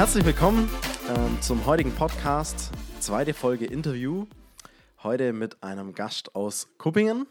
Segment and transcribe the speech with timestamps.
[0.00, 0.66] Herzlich willkommen
[1.10, 4.26] ähm, zum heutigen Podcast, zweite Folge Interview.
[5.02, 7.26] Heute mit einem Gast aus Kuppingen.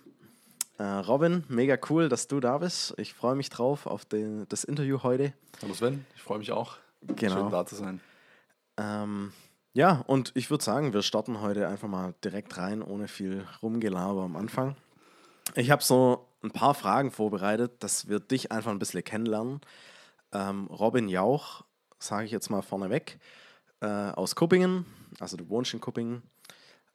[0.77, 2.93] Äh, Robin, mega cool, dass du da bist.
[2.97, 5.33] Ich freue mich drauf auf den, das Interview heute.
[5.63, 6.77] Hallo Sven, ich freue mich auch.
[7.01, 7.37] Genau.
[7.37, 8.01] Schön da zu sein.
[8.77, 9.33] Ähm,
[9.73, 14.21] ja, und ich würde sagen, wir starten heute einfach mal direkt rein, ohne viel Rumgelaber
[14.21, 14.75] am Anfang.
[15.55, 19.59] Ich habe so ein paar Fragen vorbereitet, dass wir dich einfach ein bisschen kennenlernen.
[20.31, 21.63] Ähm, Robin Jauch,
[21.99, 23.19] sage ich jetzt mal vorneweg,
[23.81, 24.85] äh, aus Kuppingen,
[25.19, 26.23] also du wohnst in Kuppingen.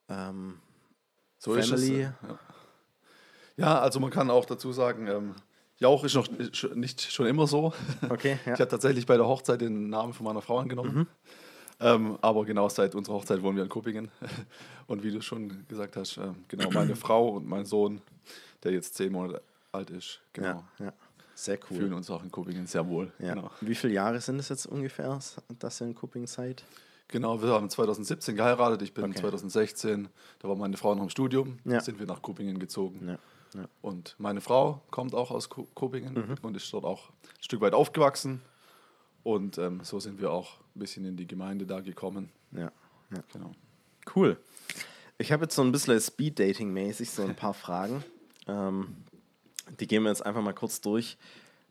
[0.09, 0.59] Ähm,
[1.39, 1.65] so Family.
[1.65, 1.89] ist es.
[1.89, 2.15] Ja.
[3.57, 3.81] ja.
[3.81, 5.35] also man kann auch dazu sagen, ähm,
[5.79, 6.29] Jauch ist noch
[6.75, 7.73] nicht schon immer so.
[8.09, 8.55] Okay, ja.
[8.55, 10.95] Ich habe tatsächlich bei der Hochzeit den Namen von meiner Frau angenommen.
[10.95, 11.07] Mhm.
[11.81, 14.11] Ähm, aber genau seit unserer Hochzeit wohnen wir in Kuppingen.
[14.87, 18.03] Und wie du schon gesagt hast, äh, genau meine Frau und mein Sohn,
[18.63, 20.65] der jetzt zehn Monate alt ist, genau.
[20.79, 20.93] Ja, ja.
[21.35, 21.79] Sehr cool.
[21.79, 23.13] Fühlen uns auch in Kuppingen sehr wohl.
[23.19, 23.35] Ja.
[23.35, 23.51] Genau.
[23.61, 25.19] Wie viele Jahre sind es jetzt ungefähr,
[25.59, 26.65] dass ihr in Kuppingen seid?
[27.09, 29.21] Genau, wir haben 2017 geheiratet, ich bin okay.
[29.21, 30.09] 2016,
[30.41, 31.81] da war meine Frau noch im Studium, ja.
[31.81, 33.07] sind wir nach Kuppingen gezogen.
[33.07, 33.19] Ja.
[33.55, 33.69] Ja.
[33.83, 36.35] Und meine Frau kommt auch aus Kuppingen mhm.
[36.43, 38.43] und ist dort auch ein Stück weit aufgewachsen.
[39.23, 42.31] Und ähm, so sind wir auch ein bisschen in die Gemeinde da gekommen.
[42.53, 42.73] Ja,
[43.11, 43.23] ja.
[43.33, 43.53] genau.
[44.15, 44.39] Cool.
[45.19, 48.05] Ich habe jetzt so ein bisschen Speed-Dating-mäßig so ein paar Fragen.
[48.49, 48.97] Ähm,
[49.81, 51.17] die gehen wir jetzt einfach mal kurz durch.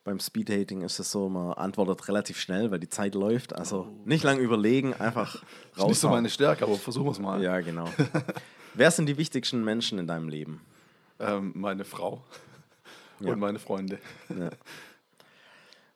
[0.03, 3.55] Beim Speed-Dating ist es so, man antwortet relativ schnell, weil die Zeit läuft.
[3.55, 4.01] Also oh.
[4.05, 5.41] nicht lange überlegen, einfach
[5.77, 5.87] raus.
[5.87, 7.41] Nicht so meine Stärke, aber versuchen wir es mal.
[7.41, 7.89] Ja, genau.
[8.73, 10.61] Wer sind die wichtigsten Menschen in deinem Leben?
[11.19, 12.21] Ähm, meine Frau
[13.19, 13.31] ja.
[13.31, 13.99] und meine Freunde.
[14.29, 14.49] Ja.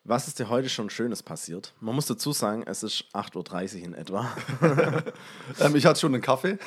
[0.04, 1.74] Was ist dir heute schon Schönes passiert?
[1.82, 4.32] Man muss dazu sagen, es ist 8.30 Uhr in etwa.
[5.60, 6.58] ähm, ich hatte schon einen Kaffee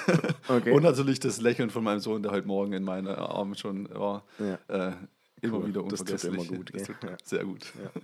[0.46, 0.72] okay.
[0.72, 4.24] und natürlich das Lächeln von meinem Sohn, der heute Morgen in meinen Armen schon war.
[4.38, 4.88] Ja.
[4.88, 4.92] Äh,
[5.40, 5.68] immer cool.
[5.68, 6.32] wieder unvergesslich.
[6.32, 6.74] Das tut immer gut.
[6.74, 7.16] Das tut ja.
[7.24, 7.72] Sehr gut.
[7.82, 8.00] Ja.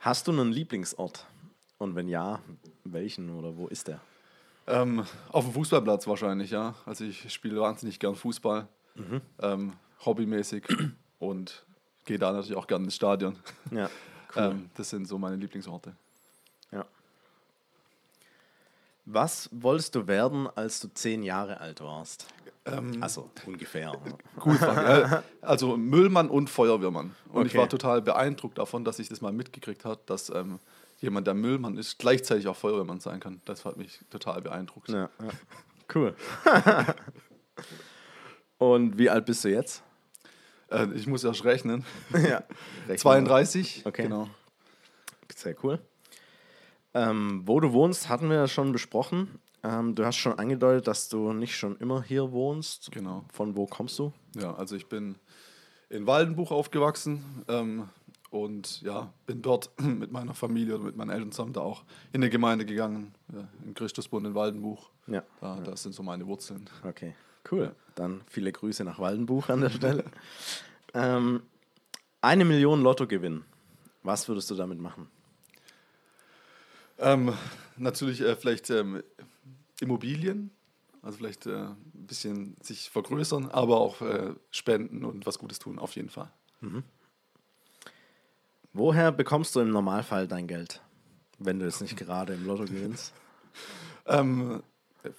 [0.00, 1.26] Hast du einen Lieblingsort?
[1.78, 2.40] Und wenn ja,
[2.84, 4.00] welchen oder wo ist der?
[4.66, 6.74] Ähm, auf dem Fußballplatz wahrscheinlich, ja.
[6.86, 9.20] Also ich spiele wahnsinnig gern Fußball, mhm.
[9.40, 9.72] ähm,
[10.04, 10.64] hobbymäßig
[11.18, 11.64] und
[12.04, 13.38] gehe da natürlich auch gerne ins Stadion.
[13.70, 13.88] Ja.
[14.32, 14.44] Cool.
[14.44, 15.92] Ähm, das sind so meine Lieblingsorte.
[16.70, 16.86] Ja.
[19.04, 22.28] Was wolltest du werden, als du zehn Jahre alt warst?
[22.72, 23.92] Ähm, also ungefähr.
[24.38, 24.62] Gut,
[25.40, 27.14] also Müllmann und Feuerwehrmann.
[27.28, 27.46] Und okay.
[27.46, 30.58] ich war total beeindruckt davon, dass ich das mal mitgekriegt habe, dass ähm,
[31.00, 33.40] jemand, der Müllmann ist, gleichzeitig auch Feuerwehrmann sein kann.
[33.44, 34.88] Das hat mich total beeindruckt.
[34.88, 35.30] Ja, ja.
[35.92, 36.14] Cool.
[38.58, 39.82] und wie alt bist du jetzt?
[40.70, 41.84] Äh, ich muss erst rechnen.
[42.12, 42.44] Ja.
[42.96, 43.82] 32.
[43.84, 44.04] Okay.
[44.04, 44.28] Genau.
[45.34, 45.80] Sehr cool.
[46.94, 49.40] Ähm, wo du wohnst, hatten wir ja schon besprochen.
[49.62, 52.90] Ähm, du hast schon angedeutet, dass du nicht schon immer hier wohnst.
[52.92, 53.24] Genau.
[53.32, 54.12] Von wo kommst du?
[54.36, 55.16] Ja, also ich bin
[55.90, 57.88] in Waldenbuch aufgewachsen ähm,
[58.30, 62.22] und ja, bin dort mit meiner Familie und mit meinen Eltern zusammen da auch in
[62.22, 64.90] die Gemeinde gegangen, ja, im Christusbund in Waldenbuch.
[65.06, 65.22] Ja.
[65.40, 65.62] Da, ja.
[65.62, 66.68] Das sind so meine Wurzeln.
[66.84, 67.14] Okay.
[67.50, 67.74] Cool.
[67.94, 70.04] Dann viele Grüße nach Waldenbuch an der Stelle.
[70.94, 71.42] ähm,
[72.20, 73.44] eine Million Lottogewinn.
[74.02, 75.08] Was würdest du damit machen?
[76.98, 77.32] Ähm,
[77.76, 79.02] natürlich äh, vielleicht ähm,
[79.80, 80.50] Immobilien,
[81.02, 85.78] also vielleicht äh, ein bisschen sich vergrößern, aber auch äh, spenden und was Gutes tun,
[85.78, 86.30] auf jeden Fall.
[86.60, 86.82] Mhm.
[88.72, 90.80] Woher bekommst du im Normalfall dein Geld,
[91.38, 93.12] wenn du es nicht gerade im Lotto gewinnst?
[94.06, 94.62] ähm,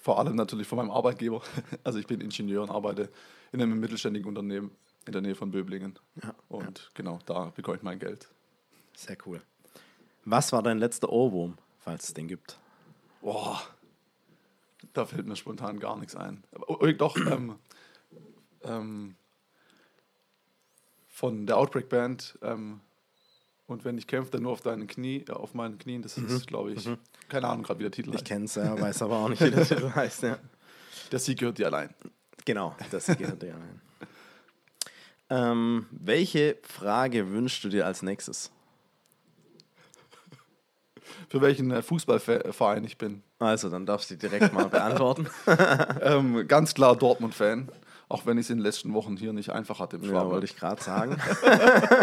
[0.00, 1.42] vor allem natürlich von meinem Arbeitgeber.
[1.84, 3.10] Also ich bin Ingenieur und arbeite
[3.50, 4.70] in einem mittelständigen Unternehmen
[5.06, 5.98] in der Nähe von Böblingen.
[6.22, 6.84] Ja, und ja.
[6.94, 8.28] genau, da bekomme ich mein Geld.
[8.94, 9.42] Sehr cool.
[10.24, 12.56] Was war dein letzter Ohrwurm, falls es den gibt?
[13.20, 13.60] Boah,
[14.92, 16.44] da fällt mir spontan gar nichts ein.
[16.52, 17.56] Aber, oh, doch, ähm,
[18.62, 19.14] ähm,
[21.08, 22.80] von der Outbreak Band ähm,
[23.66, 26.02] und wenn ich kämpfe, dann nur auf deinen Knie, äh, auf meinen Knien.
[26.02, 26.46] Das ist, mhm.
[26.46, 26.98] glaube ich, mhm.
[27.28, 28.22] keine Ahnung gerade, wie der Titel ich heißt.
[28.22, 30.22] Ich kenne es, ja, weiß aber auch nicht, wie der Titel heißt.
[30.24, 30.38] Ja.
[31.10, 31.90] Der Sieg gehört dir allein.
[32.44, 33.80] Genau, der Sieg gehört dir allein.
[35.30, 38.50] Ähm, welche Frage wünschst du dir als nächstes?
[41.28, 43.22] Für welchen äh, Fußballverein ich bin.
[43.38, 45.28] Also, dann darfst du direkt mal beantworten.
[46.00, 47.68] ähm, ganz klar Dortmund-Fan.
[48.12, 50.28] Auch wenn ich es in den letzten Wochen hier nicht einfach hatte im Schwaben.
[50.28, 51.16] Ja, wollte ich gerade sagen.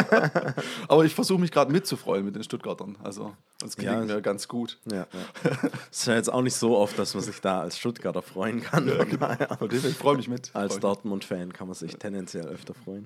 [0.87, 2.97] Aber ich versuche mich gerade mitzufreuen mit den Stuttgartern.
[3.03, 4.79] Also das gelingt ja, mir ganz gut.
[4.91, 5.69] Ja, ja.
[5.91, 8.87] ist ja jetzt auch nicht so oft, dass man sich da als Stuttgarter freuen kann.
[8.87, 9.29] Ja, genau.
[9.71, 10.49] Ich freue mich mit.
[10.55, 13.05] Als Dortmund-Fan kann man sich tendenziell öfter freuen.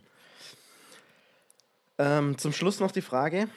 [1.97, 3.49] Ähm, zum Schluss noch die Frage: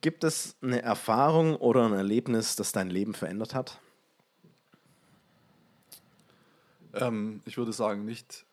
[0.00, 3.80] Gibt es eine Erfahrung oder ein Erlebnis, das dein Leben verändert hat?
[6.94, 8.44] Ähm, ich würde sagen, nicht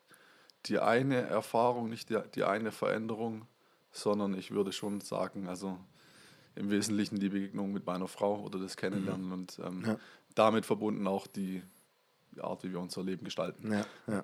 [0.65, 3.47] die eine Erfahrung, nicht die, die eine Veränderung,
[3.91, 5.77] sondern ich würde schon sagen, also
[6.55, 9.33] im Wesentlichen die Begegnung mit meiner Frau oder das Kennenlernen mhm.
[9.33, 9.97] und ähm, ja.
[10.35, 11.63] damit verbunden auch die,
[12.39, 13.71] Art, wie wir unser Leben gestalten.
[13.71, 14.23] Ja, ja.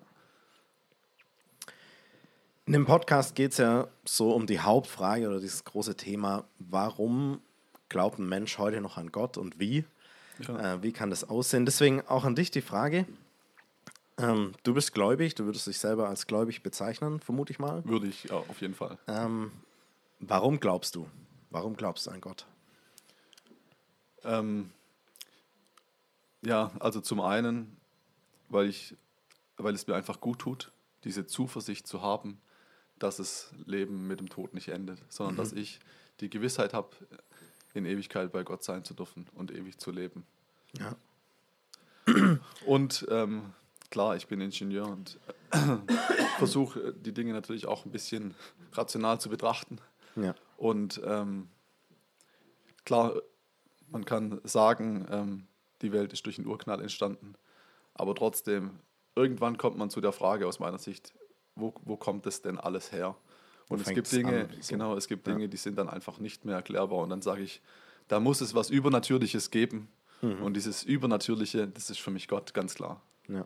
[2.70, 7.42] In dem Podcast geht es ja so um die Hauptfrage oder dieses große Thema, warum
[7.90, 9.86] glaubt ein Mensch heute noch an Gott und wie?
[10.48, 10.76] Ja.
[10.76, 11.66] Äh, wie kann das aussehen?
[11.66, 13.08] Deswegen auch an dich die Frage,
[14.20, 17.84] ähm, du bist gläubig, du würdest dich selber als gläubig bezeichnen, vermute ich mal.
[17.86, 19.00] Würde ich, ja, auf jeden Fall.
[19.08, 19.52] Ähm,
[20.20, 21.08] warum glaubst du?
[21.50, 22.46] Warum glaubst du an Gott?
[24.24, 24.70] Ähm,
[26.44, 27.78] ja, also zum einen,
[28.48, 28.96] weil, ich,
[29.58, 30.72] weil es mir einfach gut tut,
[31.04, 32.40] diese Zuversicht zu haben,
[33.00, 35.40] dass das Leben mit dem Tod nicht endet, sondern mhm.
[35.40, 35.80] dass ich
[36.20, 36.90] die Gewissheit habe,
[37.74, 40.26] in Ewigkeit bei Gott sein zu dürfen und ewig zu leben.
[40.78, 40.96] Ja.
[42.66, 43.54] Und ähm,
[43.90, 45.20] klar, ich bin Ingenieur und
[46.38, 48.36] versuche äh, die Dinge natürlich auch ein bisschen
[48.74, 49.80] rational zu betrachten.
[50.16, 50.36] Ja.
[50.58, 51.50] Und ähm,
[52.86, 53.14] klar,
[53.90, 55.48] man kann sagen, ähm,
[55.82, 57.36] die Welt ist durch einen Urknall entstanden,
[57.94, 58.80] aber trotzdem,
[59.16, 61.14] irgendwann kommt man zu der Frage aus meiner Sicht,
[61.60, 63.16] wo, wo kommt es denn alles her?
[63.68, 64.74] Und es gibt Dinge, an, so.
[64.74, 65.48] genau, es gibt Dinge, ja.
[65.48, 67.00] die sind dann einfach nicht mehr erklärbar.
[67.00, 67.62] Und dann sage ich,
[68.08, 69.90] da muss es was Übernatürliches geben.
[70.22, 70.42] Mhm.
[70.42, 73.02] Und dieses Übernatürliche, das ist für mich Gott, ganz klar.
[73.28, 73.46] Ja.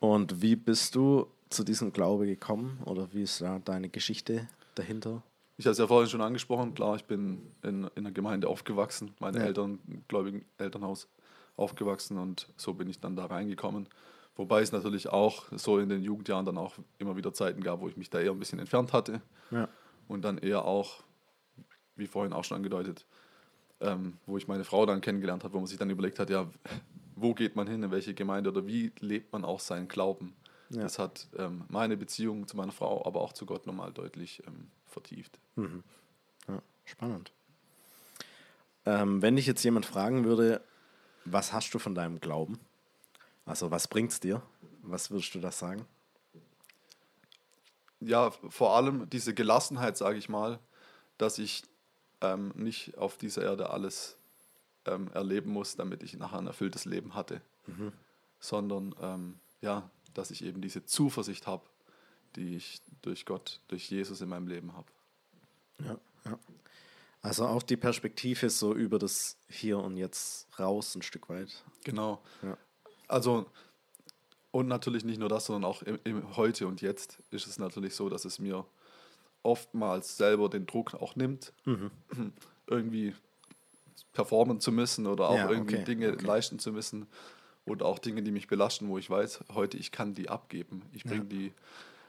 [0.00, 5.22] Und wie bist du zu diesem Glaube gekommen oder wie ist da deine Geschichte dahinter?
[5.58, 9.12] Ich habe es ja vorhin schon angesprochen, klar, ich bin in, in einer Gemeinde aufgewachsen,
[9.20, 9.44] meine ja.
[9.44, 11.06] Eltern, gläubigen Elternhaus
[11.56, 13.86] aufgewachsen und so bin ich dann da reingekommen.
[14.40, 17.88] Wobei es natürlich auch so in den Jugendjahren dann auch immer wieder Zeiten gab, wo
[17.88, 19.20] ich mich da eher ein bisschen entfernt hatte.
[19.50, 19.68] Ja.
[20.08, 21.02] Und dann eher auch,
[21.94, 23.04] wie vorhin auch schon angedeutet,
[23.80, 26.50] ähm, wo ich meine Frau dann kennengelernt habe, wo man sich dann überlegt hat, ja,
[27.16, 30.34] wo geht man hin, in welche Gemeinde oder wie lebt man auch seinen Glauben.
[30.70, 30.84] Ja.
[30.84, 34.68] Das hat ähm, meine Beziehung zu meiner Frau, aber auch zu Gott nochmal deutlich ähm,
[34.86, 35.38] vertieft.
[35.56, 35.82] Mhm.
[36.48, 37.30] Ja, spannend.
[38.86, 40.62] Ähm, wenn dich jetzt jemand fragen würde,
[41.26, 42.58] was hast du von deinem Glauben?
[43.50, 44.40] Also was bringt es dir?
[44.82, 45.84] Was würdest du das sagen?
[47.98, 50.60] Ja, vor allem diese Gelassenheit, sage ich mal,
[51.18, 51.64] dass ich
[52.20, 54.16] ähm, nicht auf dieser Erde alles
[54.84, 57.92] ähm, erleben muss, damit ich nachher ein erfülltes Leben hatte, mhm.
[58.38, 61.64] sondern ähm, ja, dass ich eben diese Zuversicht habe,
[62.36, 64.92] die ich durch Gott, durch Jesus in meinem Leben habe.
[65.80, 66.38] Ja, ja.
[67.20, 71.64] Also auch die Perspektive so über das Hier und Jetzt raus ein Stück weit.
[71.82, 72.22] Genau.
[72.42, 72.56] Ja.
[73.10, 73.46] Also
[74.52, 77.94] und natürlich nicht nur das, sondern auch im, im, Heute und Jetzt ist es natürlich
[77.94, 78.64] so, dass es mir
[79.42, 81.90] oftmals selber den Druck auch nimmt, mhm.
[82.66, 83.14] irgendwie
[84.12, 86.26] performen zu müssen oder auch ja, irgendwie okay, Dinge okay.
[86.26, 87.06] leisten zu müssen
[87.64, 90.82] oder auch Dinge, die mich belasten, wo ich weiß, heute ich kann die abgeben.
[90.92, 91.28] Ich bringe ja.
[91.28, 91.52] die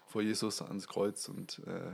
[0.08, 1.92] vor Jesus ans Kreuz und, äh,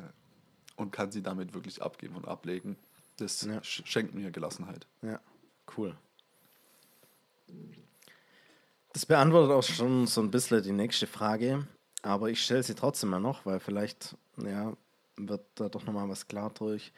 [0.75, 2.77] und kann sie damit wirklich abgeben und ablegen.
[3.17, 3.62] Das ja.
[3.63, 4.88] schenkt mir Gelassenheit.
[5.01, 5.20] Ja,
[5.77, 5.98] cool.
[8.98, 11.68] Das beantwortet auch schon so ein bisschen die nächste Frage,
[12.01, 14.75] aber ich stelle sie trotzdem mal noch, weil vielleicht ja,
[15.18, 16.92] wird da doch nochmal was klar durch.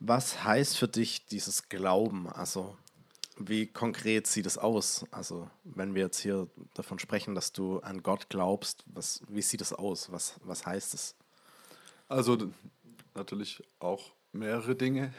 [0.00, 2.28] Was heißt für dich dieses Glauben?
[2.28, 2.76] Also,
[3.38, 5.06] wie konkret sieht es aus?
[5.12, 9.62] Also, wenn wir jetzt hier davon sprechen, dass du an Gott glaubst, was, wie sieht
[9.62, 10.12] es aus?
[10.12, 11.16] Was, was heißt es?
[12.06, 12.36] Also,
[13.14, 15.14] natürlich auch mehrere Dinge.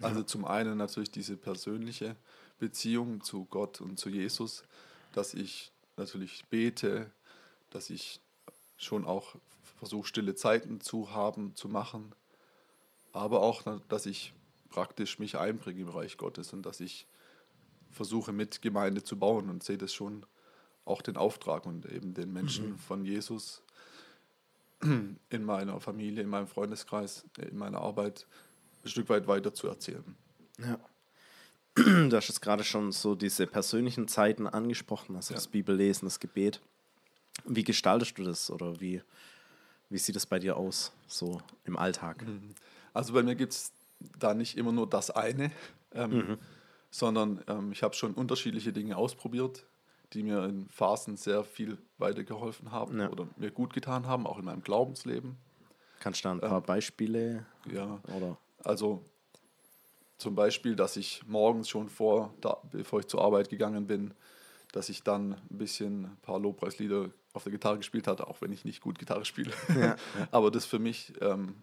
[0.00, 0.26] Also, ja.
[0.26, 2.14] zum einen natürlich diese persönliche
[2.60, 4.62] Beziehung zu Gott und zu Jesus,
[5.12, 7.10] dass ich natürlich bete,
[7.70, 8.20] dass ich
[8.76, 9.36] schon auch
[9.78, 12.14] versuche, stille Zeiten zu haben, zu machen
[13.12, 14.32] aber auch, dass ich
[14.68, 17.06] praktisch mich einbringe im Reich Gottes und dass ich
[17.90, 20.24] versuche, mit Gemeinde zu bauen und sehe das schon
[20.84, 22.78] auch den Auftrag und eben den Menschen mhm.
[22.78, 23.62] von Jesus
[24.80, 28.26] in meiner Familie, in meinem Freundeskreis, in meiner Arbeit
[28.84, 30.16] ein Stück weit weiter zu erzählen.
[30.58, 30.78] Ja.
[31.76, 35.36] Du hast jetzt gerade schon so diese persönlichen Zeiten angesprochen, also ja.
[35.36, 36.60] das Bibellesen, das Gebet.
[37.44, 39.02] Wie gestaltest du das oder wie,
[39.88, 42.26] wie sieht es bei dir aus, so im Alltag?
[42.26, 42.54] Mhm.
[42.92, 43.72] Also bei mir gibt es
[44.18, 45.52] da nicht immer nur das eine,
[45.92, 46.38] ähm, mhm.
[46.90, 49.64] sondern ähm, ich habe schon unterschiedliche Dinge ausprobiert,
[50.12, 53.10] die mir in Phasen sehr viel weitergeholfen haben ja.
[53.10, 55.36] oder mir gut getan haben, auch in meinem Glaubensleben.
[56.00, 57.46] Kannst du da ein paar ähm, Beispiele?
[57.72, 58.38] Ja, oder?
[58.64, 59.04] also
[60.20, 64.12] zum Beispiel, dass ich morgens schon vor, da, bevor ich zur Arbeit gegangen bin,
[64.72, 68.52] dass ich dann ein bisschen ein paar Lobpreislieder auf der Gitarre gespielt hatte, auch wenn
[68.52, 69.52] ich nicht gut Gitarre spiele.
[69.78, 69.96] Ja.
[70.30, 71.54] Aber das für mich ähm,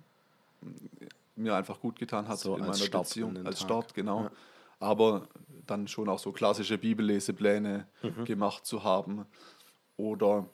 [1.35, 3.65] mir einfach gut getan hat so in meiner Start Beziehung, als Tag.
[3.65, 4.23] Start, genau.
[4.23, 4.31] Ja.
[4.79, 5.27] Aber
[5.65, 8.25] dann schon auch so klassische Bibellesepläne mhm.
[8.25, 9.25] gemacht zu haben
[9.97, 10.47] oder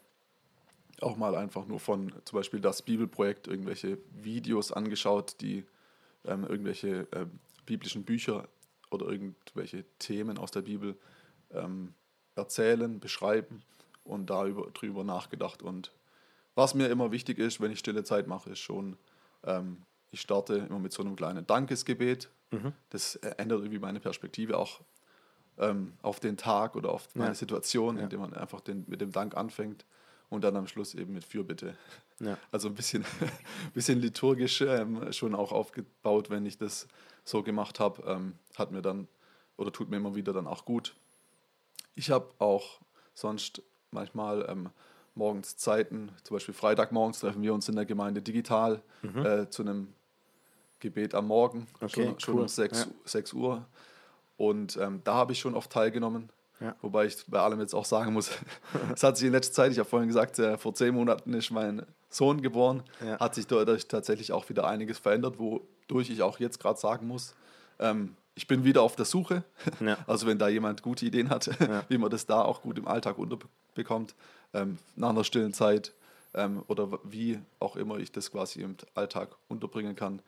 [1.02, 5.66] auch mal einfach nur von zum Beispiel das Bibelprojekt irgendwelche Videos angeschaut, die
[6.26, 7.26] ähm, irgendwelche äh,
[7.66, 8.48] biblischen Bücher
[8.92, 10.98] oder irgendwelche Themen aus der Bibel
[11.52, 11.94] ähm,
[12.36, 13.64] erzählen, beschreiben
[14.04, 15.62] und darüber nachgedacht.
[15.62, 15.92] Und
[16.56, 18.98] was mir immer wichtig ist, wenn ich stille Zeit mache, ist schon,
[19.44, 22.30] ähm, ich starte immer mit so einem kleinen Dankesgebet.
[22.52, 22.74] Mhm.
[22.90, 24.82] Das ändert irgendwie meine Perspektive auch
[25.58, 27.36] ähm, auf den Tag oder auf meine ja.
[27.36, 28.04] Situation, ja.
[28.04, 29.86] indem man einfach den, mit dem Dank anfängt
[30.30, 31.76] und dann am Schluss eben mit Fürbitte.
[32.20, 32.38] Ja.
[32.52, 33.06] Also ein bisschen,
[33.74, 36.88] bisschen liturgisch ähm, schon auch aufgebaut, wenn ich das
[37.24, 39.08] so gemacht habe, ähm, hat mir dann
[39.58, 40.96] oder tut mir immer wieder dann auch gut.
[41.96, 42.80] Ich habe auch
[43.14, 43.62] sonst
[43.92, 44.70] manchmal ähm,
[45.16, 49.26] morgens Zeiten, zum Beispiel Freitagmorgens treffen wir uns in der Gemeinde digital mhm.
[49.26, 49.94] äh, zu einem
[50.80, 52.42] Gebet am Morgen, okay, schon, schon cool.
[52.42, 52.88] um 6, ja.
[53.06, 53.66] 6 Uhr.
[54.36, 56.30] Und ähm, da habe ich schon oft teilgenommen.
[56.64, 56.76] Ja.
[56.82, 58.32] Wobei ich bei allem jetzt auch sagen muss,
[58.94, 61.52] es hat sich in letzter Zeit, ich habe vorhin gesagt, äh, vor zehn Monaten ist
[61.52, 63.20] mein Sohn geboren, ja.
[63.20, 67.36] hat sich dadurch tatsächlich auch wieder einiges verändert, wodurch ich auch jetzt gerade sagen muss,
[67.80, 69.44] ähm, ich bin wieder auf der Suche.
[69.80, 69.98] Ja.
[70.08, 71.50] Also wenn da jemand gute Ideen hat,
[71.90, 74.16] wie man das da auch gut im Alltag unterbekommt,
[74.54, 75.94] ähm, nach einer stillen Zeit
[76.34, 80.22] ähm, oder wie auch immer ich das quasi im Alltag unterbringen kann.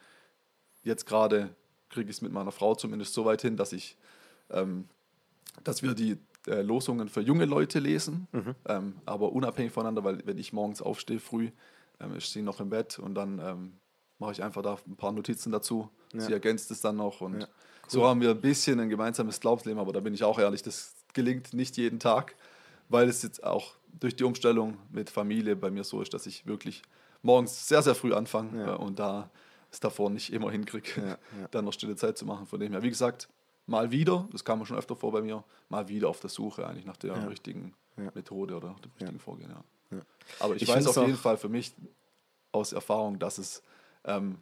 [0.83, 1.55] Jetzt gerade
[1.89, 3.97] kriege ich es mit meiner Frau zumindest so weit hin, dass ich,
[4.49, 4.87] ähm,
[5.63, 8.55] dass wir die äh, Losungen für junge Leute lesen, mhm.
[8.67, 11.49] Ähm, aber unabhängig voneinander, weil wenn ich morgens aufstehe früh,
[11.99, 13.73] ähm, ist sie noch im Bett und dann ähm,
[14.19, 15.89] mache ich einfach da ein paar Notizen dazu.
[16.13, 16.21] Ja.
[16.21, 17.47] Sie ergänzt es dann noch und ja.
[17.87, 20.95] So haben wir ein bisschen ein gemeinsames Glaubensleben, aber da bin ich auch ehrlich, das
[21.13, 22.35] gelingt nicht jeden Tag,
[22.89, 26.45] weil es jetzt auch durch die Umstellung mit Familie bei mir so ist, dass ich
[26.45, 26.81] wirklich
[27.21, 28.73] morgens sehr, sehr früh anfange ja.
[28.73, 29.29] Äh, und da
[29.71, 31.17] es davor nicht immer hinkriege,
[31.51, 32.45] dann noch stille Zeit zu machen.
[32.45, 33.27] Von dem her, wie gesagt,
[33.67, 36.85] mal wieder, das kam schon öfter vor bei mir, mal wieder auf der Suche eigentlich
[36.85, 39.53] nach der richtigen Methode oder dem richtigen Vorgehen.
[40.39, 41.73] Aber ich, ich weiß auf jeden Fall für mich
[42.51, 43.63] aus Erfahrung, dass es
[44.05, 44.37] ähm,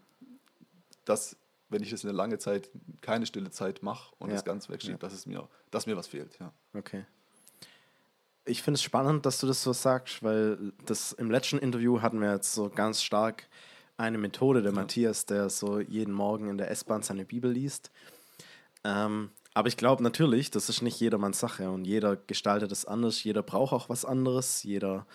[1.06, 1.36] dass
[1.70, 2.70] wenn ich das eine lange Zeit,
[3.02, 4.36] keine stille Zeit mache und ja.
[4.36, 5.00] das ganz wegschiebe, ja.
[5.00, 6.38] dass, es mir, dass mir was fehlt.
[6.40, 6.54] Ja.
[6.74, 7.06] Okay.
[8.46, 12.22] Ich finde es spannend, dass du das so sagst, weil das im letzten Interview hatten
[12.22, 13.48] wir jetzt so ganz stark
[13.98, 14.80] eine Methode, der ja.
[14.80, 17.90] Matthias, der so jeden Morgen in der S-Bahn seine Bibel liest.
[18.84, 23.24] Ähm, aber ich glaube natürlich, das ist nicht jedermanns Sache und jeder gestaltet es anders,
[23.24, 25.06] jeder braucht auch was anderes, jeder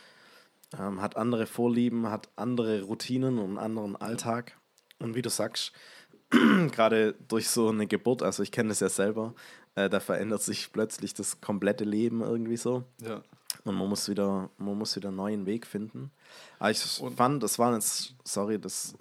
[0.79, 4.57] ähm, hat andere Vorlieben, hat andere Routinen und einen anderen Alltag.
[5.01, 5.73] Und wie du sagst,
[6.31, 9.35] gerade durch so eine Geburt, also ich kenne das ja selber,
[9.75, 12.85] äh, da verändert sich plötzlich das komplette Leben irgendwie so.
[13.01, 13.23] Ja.
[13.65, 16.11] Und man muss wieder, man muss wieder einen neuen Weg finden.
[16.59, 18.95] Aber ich Und fand, das waren jetzt, sorry, das,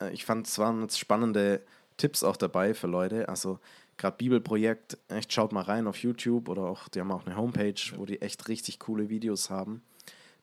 [0.00, 1.62] äh, ich fand, es waren jetzt spannende
[1.96, 3.28] Tipps auch dabei für Leute.
[3.28, 3.58] Also
[3.96, 7.74] gerade Bibelprojekt, echt schaut mal rein auf YouTube oder auch, die haben auch eine Homepage,
[7.74, 7.98] ja.
[7.98, 9.82] wo die echt richtig coole Videos haben,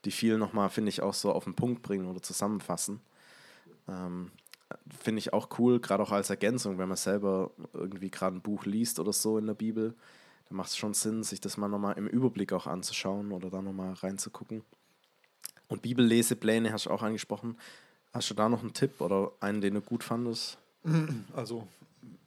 [0.05, 3.01] die viel nochmal, finde ich, auch so auf den Punkt bringen oder zusammenfassen.
[3.87, 4.31] Ähm,
[5.01, 8.65] finde ich auch cool, gerade auch als Ergänzung, wenn man selber irgendwie gerade ein Buch
[8.65, 9.93] liest oder so in der Bibel,
[10.49, 13.61] dann macht es schon Sinn, sich das mal nochmal im Überblick auch anzuschauen oder da
[13.61, 14.63] nochmal reinzugucken.
[15.67, 17.57] Und Bibellesepläne hast du auch angesprochen.
[18.13, 20.57] Hast du da noch einen Tipp oder einen, den du gut fandest?
[21.35, 21.67] Also,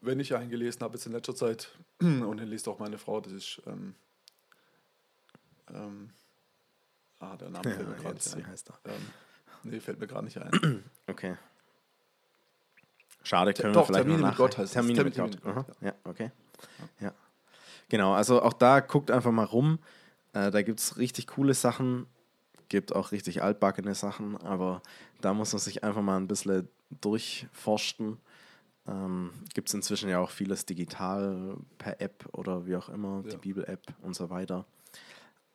[0.07, 3.21] wenn ich einen gelesen habe, jetzt in letzter Zeit, und den liest auch meine Frau,
[3.21, 3.63] das ist.
[3.67, 3.95] Ähm,
[5.73, 6.11] ähm,
[7.19, 8.47] ah, der Name ja, fällt mir gerade nicht ein.
[8.47, 8.91] Heißt er.
[8.93, 9.07] Ähm,
[9.65, 10.85] nee, fällt mir gerade nicht ein.
[11.09, 11.37] Okay.
[13.23, 15.39] Schade, können Doch, wir vielleicht Termine noch mit Gott heißt Termine, mit Gott.
[15.45, 15.67] Aha.
[15.81, 16.33] Ja, okay.
[17.01, 17.13] Ja.
[17.89, 19.79] Genau, also auch da guckt einfach mal rum.
[20.33, 22.07] Äh, da gibt es richtig coole Sachen,
[22.69, 24.83] gibt auch richtig altbackene Sachen, aber
[25.21, 26.69] da muss man sich einfach mal ein bisschen
[27.01, 28.19] durchforsten.
[28.89, 33.31] Ähm, gibt es inzwischen ja auch vieles digital per App oder wie auch immer, ja.
[33.33, 34.65] die Bibel-App und so weiter.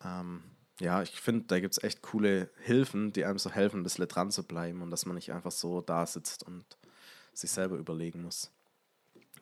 [0.03, 0.43] Ähm,
[0.79, 4.07] ja, ich finde, da gibt es echt coole Hilfen, die einem so helfen, ein bisschen
[4.07, 6.65] dran zu bleiben und dass man nicht einfach so da sitzt und
[7.33, 8.51] sich selber überlegen muss.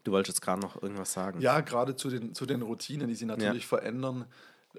[0.03, 1.41] Du wolltest jetzt gerade noch irgendwas sagen.
[1.41, 3.69] Ja, gerade zu den, zu den Routinen, die sich natürlich ja.
[3.69, 4.25] verändern,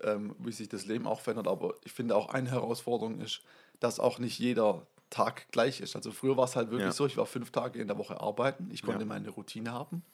[0.03, 1.49] ähm, wie sich das Leben auch verändert.
[1.49, 3.43] Aber ich finde auch eine Herausforderung ist,
[3.81, 5.97] dass auch nicht jeder Tag gleich ist.
[5.97, 6.93] Also früher war es halt wirklich ja.
[6.93, 9.07] so, ich war fünf Tage in der Woche arbeiten, ich konnte ja.
[9.07, 10.05] meine Routine haben.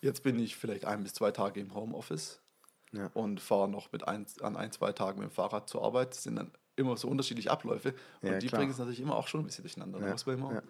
[0.00, 2.40] Jetzt bin ich vielleicht ein bis zwei Tage im Homeoffice.
[2.92, 3.10] ja.
[3.14, 6.10] und fahre noch mit ein, an ein, zwei Tagen mit dem Fahrrad zur Arbeit.
[6.10, 8.60] Das sind dann immer so unterschiedliche Abläufe und die klar.
[8.60, 9.98] bringen es natürlich immer auch schon ein bisschen durcheinander.
[9.98, 10.62] Da muss man immer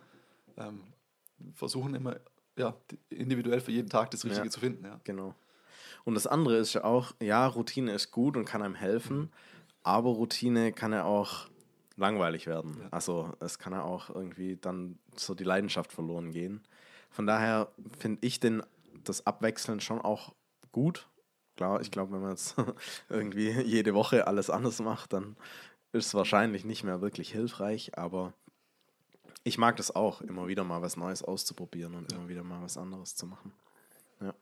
[0.56, 0.82] ähm,
[1.54, 2.16] versuchen, immer
[2.56, 2.74] ja,
[3.10, 4.84] individuell für jeden Tag das Richtige zu finden.
[4.84, 5.00] Ja.
[5.04, 5.34] Genau.
[6.04, 9.30] Und das andere ist ja auch, ja, Routine ist gut und kann einem helfen, mhm.
[9.82, 11.48] aber Routine kann ja auch
[11.96, 12.76] langweilig werden.
[12.80, 12.88] Ja.
[12.90, 16.62] Also es kann ja auch irgendwie dann so die Leidenschaft verloren gehen.
[17.10, 18.62] Von daher finde ich den,
[19.04, 20.34] das Abwechseln schon auch
[20.72, 21.08] gut.
[21.56, 22.54] Klar, ich glaube, wenn man jetzt
[23.08, 25.36] irgendwie jede Woche alles anders macht, dann
[25.92, 28.34] ist es wahrscheinlich nicht mehr wirklich hilfreich, aber
[29.44, 32.18] ich mag das auch, immer wieder mal was Neues auszuprobieren und ja.
[32.18, 33.52] immer wieder mal was anderes zu machen.
[34.20, 34.34] Ja.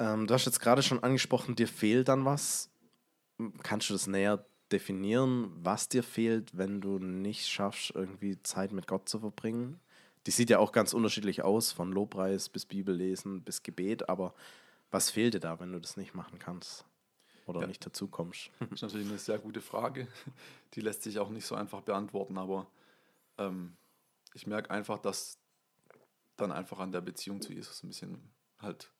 [0.00, 2.68] Ähm, du hast jetzt gerade schon angesprochen, dir fehlt dann was.
[3.62, 8.86] Kannst du das näher definieren, was dir fehlt, wenn du nicht schaffst, irgendwie Zeit mit
[8.86, 9.80] Gott zu verbringen?
[10.26, 14.34] Die sieht ja auch ganz unterschiedlich aus, von Lobpreis bis Bibellesen bis Gebet, aber
[14.90, 16.84] was fehlt dir da, wenn du das nicht machen kannst
[17.46, 17.66] oder ja.
[17.66, 18.50] nicht dazu kommst?
[18.60, 20.06] Das ist natürlich eine sehr gute Frage.
[20.74, 22.66] Die lässt sich auch nicht so einfach beantworten, aber
[23.38, 23.76] ähm,
[24.34, 25.38] ich merke einfach, dass
[26.36, 28.90] dann einfach an der Beziehung zu Jesus ein bisschen halt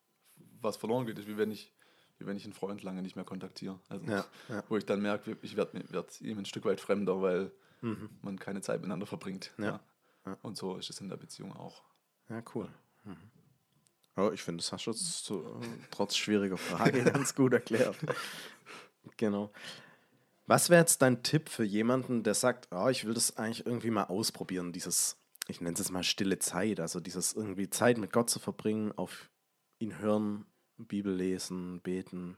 [0.61, 1.19] was verloren geht.
[1.19, 1.73] Ist wie wenn ich,
[2.19, 3.81] wie wenn ich einen Freund lange nicht mehr kontaktiere.
[3.89, 4.63] Also, ja, ja.
[4.69, 8.11] Wo ich dann merke, ich werde werd ihm ein Stück weit fremder, weil mhm.
[8.23, 9.53] man keine Zeit miteinander verbringt.
[9.59, 9.81] Ja.
[10.43, 11.83] Und so ist es in der Beziehung auch.
[12.29, 12.69] Ja, cool.
[13.05, 13.17] Mhm.
[14.17, 17.97] Oh, ich finde, das hast du jetzt so, äh, trotz schwieriger Frage ganz gut erklärt.
[19.17, 19.51] Genau.
[20.47, 23.91] Was wäre jetzt dein Tipp für jemanden, der sagt, oh, ich will das eigentlich irgendwie
[23.91, 25.17] mal ausprobieren, dieses
[25.49, 28.93] ich nenne es jetzt mal stille Zeit, also dieses irgendwie Zeit mit Gott zu verbringen,
[28.93, 29.31] auf
[29.79, 30.47] ihn hören,
[30.87, 32.37] Bibel lesen, beten.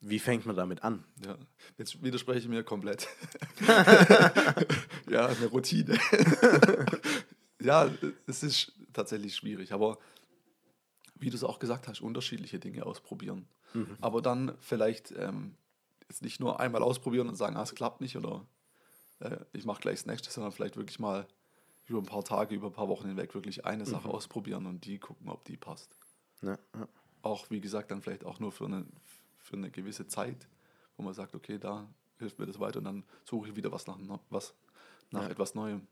[0.00, 1.04] Wie fängt man damit an?
[1.24, 1.36] Ja,
[1.78, 3.08] jetzt widerspreche ich mir komplett.
[5.10, 5.98] ja, eine Routine.
[7.60, 7.90] ja,
[8.26, 9.98] es ist tatsächlich schwierig, aber
[11.14, 13.48] wie du es auch gesagt hast, unterschiedliche Dinge ausprobieren.
[13.72, 13.96] Mhm.
[14.00, 15.54] Aber dann vielleicht ähm,
[16.08, 18.46] jetzt nicht nur einmal ausprobieren und sagen, ah, es klappt nicht oder
[19.20, 21.26] äh, ich mache gleich das nächste, sondern vielleicht wirklich mal
[21.86, 24.14] über ein paar Tage, über ein paar Wochen hinweg wirklich eine Sache mhm.
[24.14, 25.96] ausprobieren und die gucken, ob die passt.
[26.42, 26.88] Ja, ja.
[27.26, 28.86] Auch, wie gesagt, dann vielleicht auch nur für eine,
[29.38, 30.46] für eine gewisse Zeit,
[30.96, 33.86] wo man sagt, okay, da hilft mir das weiter und dann suche ich wieder was
[33.86, 33.98] nach,
[34.30, 34.54] was,
[35.10, 35.30] nach ja.
[35.30, 35.86] etwas Neuem.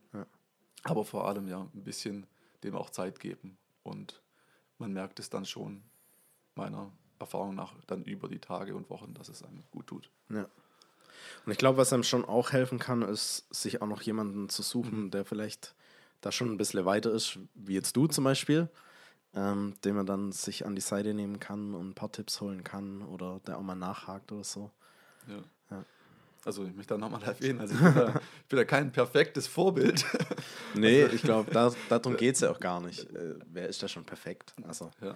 [0.83, 2.25] Aber vor allem ja ein bisschen
[2.63, 4.21] dem auch Zeit geben und
[4.77, 5.83] man merkt es dann schon
[6.55, 10.09] meiner Erfahrung nach dann über die Tage und Wochen, dass es einem gut tut.
[10.29, 10.47] Ja.
[11.45, 14.61] Und ich glaube, was einem schon auch helfen kann, ist, sich auch noch jemanden zu
[14.61, 15.11] suchen, mhm.
[15.11, 15.75] der vielleicht
[16.21, 18.69] da schon ein bisschen weiter ist, wie jetzt du zum Beispiel,
[19.35, 22.63] ähm, den man dann sich an die Seite nehmen kann und ein paar Tipps holen
[22.63, 24.71] kann oder der auch mal nachhakt oder so.
[25.27, 25.43] Ja.
[25.71, 25.83] ja.
[26.45, 28.07] Also ich möchte da nochmal erwähnen, also ich bin, da,
[28.41, 30.05] ich bin da kein perfektes Vorbild.
[30.73, 33.09] nee, also, ich glaube, da, darum geht es ja auch gar nicht.
[33.11, 34.55] Äh, wer ist da schon perfekt?
[34.63, 34.89] Also.
[35.01, 35.15] Ja,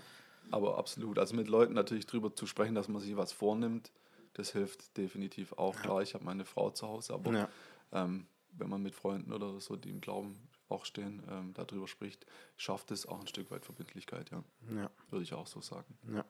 [0.51, 1.17] aber absolut.
[1.17, 3.91] Also mit Leuten natürlich drüber zu sprechen, dass man sich was vornimmt,
[4.33, 5.75] das hilft definitiv auch.
[5.75, 5.81] Ja.
[5.81, 7.49] Klar, ich habe meine Frau zu Hause, aber ja.
[7.93, 12.25] ähm, wenn man mit Freunden oder so, die im Glauben auch stehen, ähm, darüber spricht,
[12.57, 14.43] schafft es auch ein Stück weit Verbindlichkeit, ja.
[14.75, 14.89] ja.
[15.09, 15.97] Würde ich auch so sagen.
[16.13, 16.23] Ja.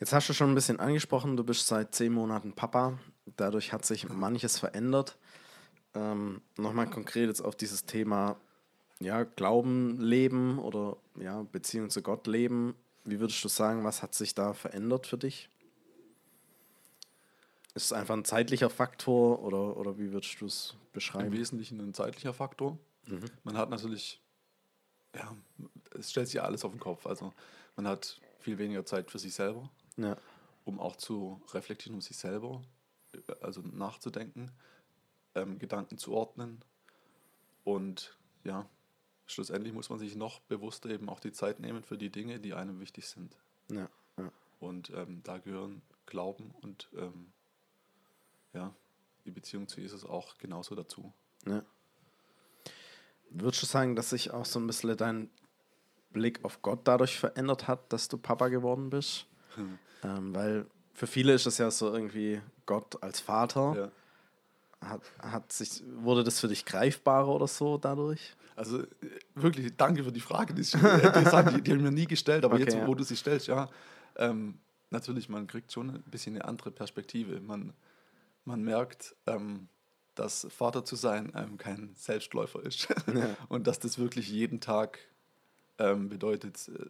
[0.00, 2.98] Jetzt hast du schon ein bisschen angesprochen, du bist seit zehn Monaten Papa.
[3.36, 5.16] Dadurch hat sich manches verändert.
[5.94, 8.36] Ähm, Nochmal konkret jetzt auf dieses Thema
[8.98, 12.74] ja, Glauben leben oder ja, Beziehung zu Gott leben.
[13.04, 15.48] Wie würdest du sagen, was hat sich da verändert für dich?
[17.74, 21.28] Ist es einfach ein zeitlicher Faktor oder, oder wie würdest du es beschreiben?
[21.28, 22.78] Im Wesentlichen ein zeitlicher Faktor.
[23.06, 23.24] Mhm.
[23.44, 24.20] Man hat natürlich,
[25.14, 25.34] ja,
[25.98, 27.06] es stellt sich alles auf den Kopf.
[27.06, 27.32] Also
[27.76, 30.16] man hat viel weniger Zeit für sich selber, ja.
[30.64, 32.62] um auch zu reflektieren, um sich selber,
[33.40, 34.50] also nachzudenken,
[35.34, 36.62] ähm, Gedanken zu ordnen.
[37.64, 38.68] Und ja,
[39.26, 42.52] schlussendlich muss man sich noch bewusster eben auch die Zeit nehmen für die Dinge, die
[42.52, 43.38] einem wichtig sind.
[43.70, 44.30] Ja, ja.
[44.60, 47.32] Und ähm, da gehören Glauben und ähm,
[48.52, 48.74] ja,
[49.24, 51.12] die Beziehung zu Jesus auch genauso dazu.
[51.46, 51.62] Ja.
[53.30, 55.30] Würdest du sagen, dass sich auch so ein bisschen dein
[56.12, 59.26] Blick auf Gott dadurch verändert hat, dass du Papa geworden bist?
[59.54, 59.78] Hm.
[60.04, 63.74] Ähm, weil für viele ist das ja so irgendwie Gott als Vater.
[64.82, 64.88] Ja.
[64.88, 68.34] Hat, hat sich, wurde das für dich greifbarer oder so dadurch?
[68.56, 68.86] Also äh,
[69.34, 70.52] wirklich, danke für die Frage.
[70.54, 72.94] Die, die, die, die haben mir nie gestellt, aber okay, jetzt, wo ja.
[72.94, 73.70] du sie stellst, ja,
[74.16, 74.58] ähm,
[74.90, 77.40] natürlich, man kriegt schon ein bisschen eine andere Perspektive.
[77.40, 77.72] Man,
[78.44, 79.68] man merkt, ähm,
[80.14, 82.88] dass Vater zu sein ähm, kein Selbstläufer ist.
[83.14, 83.36] Ja.
[83.48, 84.98] Und dass das wirklich jeden Tag
[85.78, 86.86] ähm, bedeutet, äh,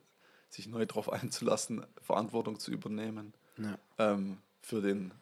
[0.48, 3.78] sich neu darauf einzulassen, Verantwortung zu übernehmen, ja.
[3.98, 5.12] ähm, für den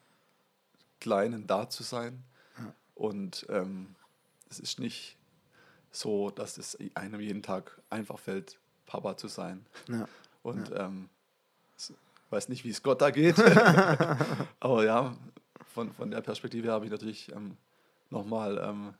[0.99, 2.23] Kleinen da zu sein.
[2.57, 2.73] Ja.
[2.95, 3.95] Und ähm,
[4.49, 5.17] es ist nicht
[5.91, 9.65] so, dass es einem jeden Tag einfach fällt, Papa zu sein.
[10.43, 11.09] Und ähm,
[12.31, 13.37] weiß nicht, wie es Gott da geht.
[14.59, 15.15] Aber ja,
[15.73, 17.57] von, von der Perspektive habe ich natürlich ähm,
[18.09, 18.93] nochmal, ähm,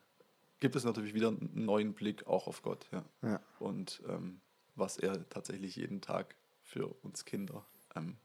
[0.59, 2.87] gibt es natürlich wieder einen neuen Blick auch auf Gott.
[2.91, 3.03] Ja.
[3.21, 3.39] ja.
[3.59, 4.41] Und ähm,
[4.75, 8.17] was er tatsächlich jeden Tag für uns Kinder ähm,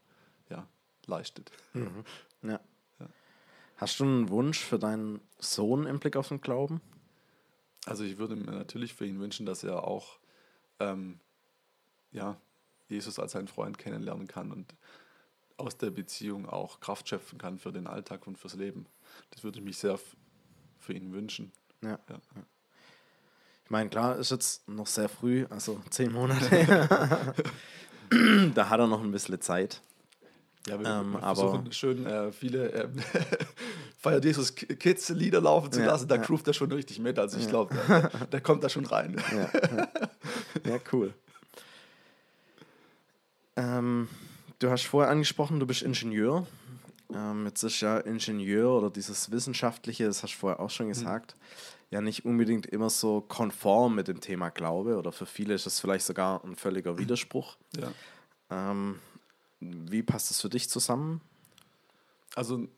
[0.48, 0.66] ja,
[1.06, 1.50] leistet.
[1.74, 2.04] Mhm.
[2.42, 2.60] Ja.
[3.00, 3.08] ja.
[3.76, 6.80] Hast du einen Wunsch für deinen Sohn im Blick auf den Glauben?
[7.84, 10.18] Also ich würde mir natürlich für ihn wünschen, dass er auch
[10.80, 11.20] ähm,
[12.12, 12.36] ja,
[12.88, 14.74] Jesus als seinen Freund kennenlernen kann und
[15.56, 18.86] aus der Beziehung auch Kraft schöpfen kann für den Alltag und fürs Leben.
[19.30, 19.98] Das würde ich mich sehr
[20.78, 21.52] für ihn wünschen.
[21.82, 21.98] Ja.
[22.08, 22.20] ja.
[23.64, 26.48] Ich meine, klar, ist jetzt noch sehr früh, also zehn Monate.
[28.54, 29.82] da hat er noch ein bisschen Zeit.
[30.68, 32.88] Ja, wir, ähm, wir versuchen aber schön äh, viele äh,
[33.98, 36.22] Feiert Jesus Kids Lieder laufen zu ja, lassen, da ja.
[36.22, 37.18] groovt er schon richtig mit.
[37.18, 37.50] Also ich ja.
[37.50, 39.20] glaube, der, der, kommt da schon rein.
[39.32, 39.88] Ja,
[40.70, 40.78] ja.
[40.92, 41.14] cool.
[43.56, 44.08] Ähm,
[44.58, 46.46] du hast vorher angesprochen, du bist Ingenieur.
[47.14, 50.90] Ähm, jetzt ist ja Ingenieur oder dieses Wissenschaftliche, das hast du vorher auch schon mhm.
[50.90, 51.86] gesagt, mhm.
[51.90, 55.80] ja nicht unbedingt immer so konform mit dem Thema Glaube oder für viele ist das
[55.80, 57.56] vielleicht sogar ein völliger Widerspruch.
[57.78, 57.92] Ja.
[58.50, 58.98] Ähm,
[59.60, 61.20] wie passt das für dich zusammen?
[62.34, 62.68] Also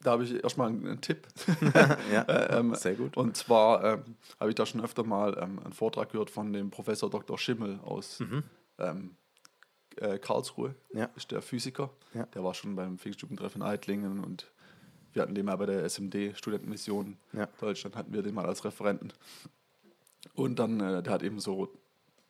[0.00, 1.26] da habe ich erstmal einen Tipp.
[2.12, 3.16] ja, äh, ähm, sehr gut.
[3.16, 6.70] Und zwar ähm, habe ich da schon öfter mal ähm, einen Vortrag gehört von dem
[6.70, 7.38] Professor Dr.
[7.38, 8.44] Schimmel aus mhm.
[10.00, 10.74] Äh, Karlsruhe.
[10.92, 11.10] Ja.
[11.16, 11.90] Ist der Physiker.
[12.14, 12.26] Ja.
[12.26, 14.50] Der war schon beim Pfingstjugendtreffen Eitlingen und
[15.12, 17.46] wir hatten den mal bei der SMD, Studentenmission ja.
[17.60, 19.12] Deutschland, hatten wir den mal als Referenten.
[20.34, 21.72] Und dann, äh, der hat eben so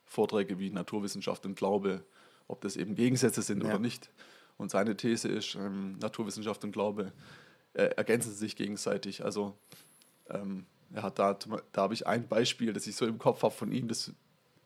[0.07, 2.05] Vorträge wie Naturwissenschaft und Glaube,
[2.47, 4.11] ob das eben Gegensätze sind oder nicht.
[4.57, 7.13] Und seine These ist, ähm, Naturwissenschaft und Glaube
[7.75, 9.25] äh, ergänzen sich gegenseitig.
[9.25, 9.59] Also
[10.31, 11.39] ähm, er hat da,
[11.73, 14.13] da habe ich ein Beispiel, das ich so im Kopf habe von ihm, das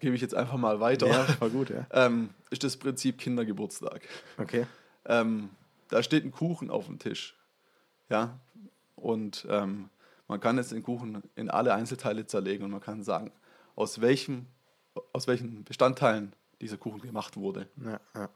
[0.03, 1.07] gebe ich jetzt einfach mal weiter.
[1.07, 1.87] Ja, war gut, ja.
[1.93, 4.03] ähm, ist das Prinzip Kindergeburtstag.
[4.37, 4.67] Okay.
[5.05, 5.51] Ähm,
[5.88, 7.37] da steht ein Kuchen auf dem Tisch.
[8.11, 8.41] Ja.
[8.97, 9.91] Und ähm,
[10.27, 13.31] man kann jetzt den Kuchen in alle Einzelteile zerlegen und man kann sagen,
[13.77, 14.47] aus welchem,
[15.12, 17.69] aus welchen Bestandteilen dieser Kuchen gemacht wurde.
[17.85, 18.29] Ja, ja.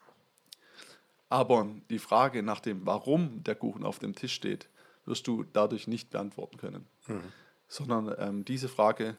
[1.29, 4.68] Aber die Frage nach dem, warum der Kuchen auf dem Tisch steht,
[5.05, 6.87] wirst du dadurch nicht beantworten können.
[7.09, 7.22] Mhm.
[7.66, 9.16] Sondern ähm, diese Frage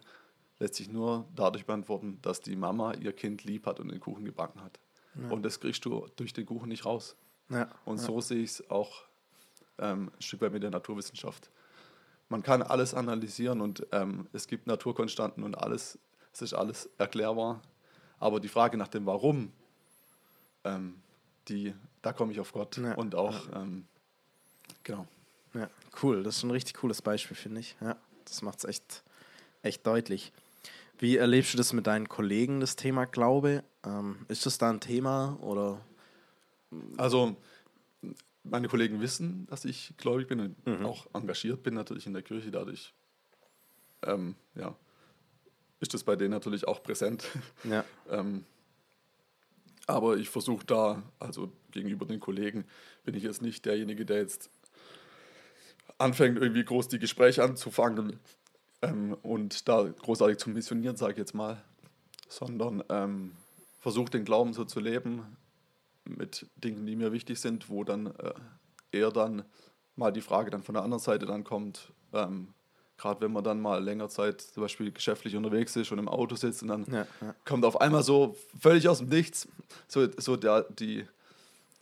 [0.59, 4.25] lässt sich nur dadurch beantworten, dass die Mama ihr Kind lieb hat und den Kuchen
[4.25, 4.79] gebacken hat.
[5.15, 5.29] Ja.
[5.29, 7.15] Und das kriegst du durch den Kuchen nicht raus.
[7.49, 7.69] Ja.
[7.85, 9.03] Und so sehe ich es auch
[9.77, 11.49] ähm, ein Stück weit mit der Naturwissenschaft.
[12.29, 15.97] Man kann alles analysieren und ähm, es gibt Naturkonstanten und alles,
[16.33, 17.61] es ist alles erklärbar.
[18.19, 19.53] Aber die Frage nach dem Warum,
[20.63, 20.95] ähm,
[21.47, 22.95] die da komme ich auf Gott ja.
[22.95, 23.85] und auch, ähm,
[24.83, 25.07] genau.
[25.53, 25.69] Ja,
[26.01, 26.23] cool.
[26.23, 27.75] Das ist ein richtig cooles Beispiel, finde ich.
[27.81, 29.03] Ja, das macht es echt,
[29.61, 30.31] echt deutlich.
[30.99, 33.63] Wie erlebst du das mit deinen Kollegen, das Thema Glaube?
[33.85, 35.79] Ähm, ist das da ein Thema oder?
[36.97, 37.35] Also,
[38.43, 40.85] meine Kollegen wissen, dass ich gläubig bin und mhm.
[40.85, 42.49] auch engagiert bin natürlich in der Kirche.
[42.49, 42.93] Dadurch,
[44.03, 44.75] ähm, ja,
[45.79, 47.25] ist das bei denen natürlich auch präsent.
[47.63, 47.85] Ja.
[48.09, 48.45] ähm,
[49.85, 52.65] aber ich versuche da, also gegenüber den Kollegen,
[53.05, 54.49] bin ich jetzt nicht derjenige, der jetzt
[55.97, 58.19] anfängt, irgendwie groß die Gespräche anzufangen
[58.81, 61.63] ähm, und da großartig zu missionieren, sage ich jetzt mal,
[62.27, 63.31] sondern ähm,
[63.79, 65.37] versuche den Glauben so zu leben
[66.05, 68.33] mit Dingen, die mir wichtig sind, wo dann äh,
[68.91, 69.43] eher dann
[69.95, 72.53] mal die Frage dann von der anderen Seite dann kommt, ähm,
[72.97, 76.35] Gerade wenn man dann mal länger Zeit zum Beispiel geschäftlich unterwegs ist und im Auto
[76.35, 77.35] sitzt und dann ja, ja.
[77.45, 79.47] kommt auf einmal so völlig aus dem Nichts
[79.87, 81.05] so, so der, die,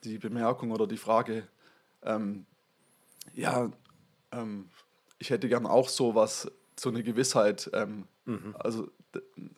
[0.04, 1.48] die Bemerkung oder die Frage,
[2.04, 2.46] ähm,
[3.34, 3.72] ja,
[4.34, 4.70] ähm,
[5.18, 8.56] ich hätte gern auch so was, so eine Gewissheit, ähm, mhm.
[8.60, 8.90] also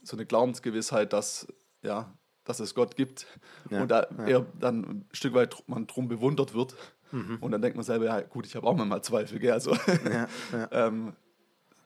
[0.04, 1.48] so eine Glaubensgewissheit, dass,
[1.82, 3.28] ja, dass es Gott gibt
[3.70, 6.76] ja, und da er dann ein Stück weit man drum bewundert wird.
[7.12, 7.38] Mhm.
[7.40, 9.54] Und dann denkt man selber, ja gut, ich habe auch mal Zweifel, gell?
[9.54, 10.68] Also, ja, ja.
[10.72, 11.14] ähm,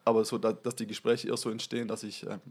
[0.03, 2.41] aber so, dass die Gespräche eher so entstehen, dass ich ähm,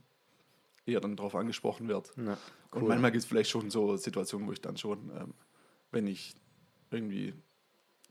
[0.86, 2.10] eher dann darauf angesprochen werde.
[2.16, 2.38] Ja,
[2.74, 2.82] cool.
[2.82, 5.34] Und manchmal gibt es vielleicht schon so Situationen, wo ich dann schon, ähm,
[5.90, 6.34] wenn ich
[6.90, 7.34] irgendwie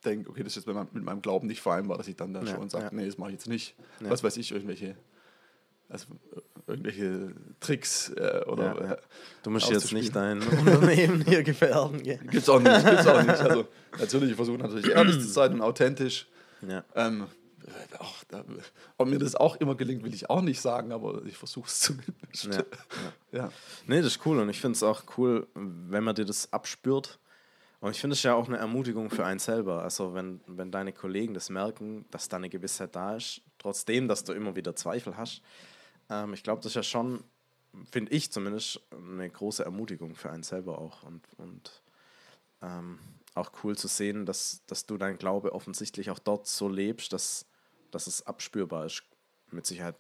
[0.01, 2.55] denke, okay, das ist jetzt mit meinem Glauben nicht vereinbar, dass ich dann, dann ja,
[2.55, 2.91] schon sage, ja.
[2.91, 3.75] nee, das mache ich jetzt nicht.
[4.01, 4.09] Ja.
[4.09, 4.95] Was weiß ich, irgendwelche,
[5.87, 6.07] also
[6.67, 8.91] irgendwelche Tricks äh, oder.
[8.91, 8.97] Äh,
[9.43, 12.03] du musst jetzt nicht dein Unternehmen hier gefährden.
[12.03, 12.19] Gell?
[12.29, 13.39] Gibt's auch nicht, gibt's auch nicht.
[13.39, 13.67] Also
[13.99, 16.27] natürlich, ich versuche natürlich ehrlich zu sein und authentisch.
[16.95, 17.25] Ähm,
[17.99, 18.43] auch, da,
[18.97, 21.79] ob mir das auch immer gelingt, will ich auch nicht sagen, aber ich versuche es
[21.79, 22.45] zumindest.
[22.45, 22.63] Ja, ja.
[23.31, 23.51] ja.
[23.87, 27.19] Nee, das ist cool und ich finde es auch cool, wenn man dir das abspürt.
[27.81, 29.83] Und ich finde es ja auch eine Ermutigung für einen selber.
[29.83, 34.23] Also, wenn, wenn deine Kollegen das merken, dass da eine Gewissheit da ist, trotzdem, dass
[34.23, 35.41] du immer wieder Zweifel hast.
[36.09, 37.23] Ähm, ich glaube, das ist ja schon,
[37.89, 41.03] finde ich zumindest, eine große Ermutigung für einen selber auch.
[41.03, 41.81] Und, und
[42.61, 42.99] ähm,
[43.35, 47.45] auch cool zu sehen, dass, dass du dein Glaube offensichtlich auch dort so lebst, dass,
[47.91, 49.03] dass es abspürbar ist.
[49.51, 49.95] Mit Sicherheit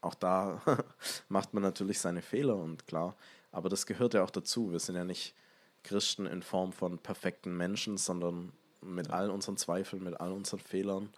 [0.00, 0.62] auch da
[1.28, 3.16] macht man natürlich seine Fehler und klar,
[3.50, 4.70] aber das gehört ja auch dazu.
[4.70, 5.34] Wir sind ja nicht
[5.86, 11.08] Christen in Form von perfekten Menschen, sondern mit all unseren Zweifeln, mit all unseren Fehlern